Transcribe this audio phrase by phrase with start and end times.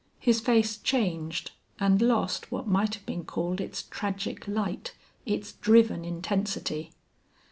[0.19, 4.95] His face changed, and lost what might have been called its tragic light,
[5.27, 6.91] its driven intensity.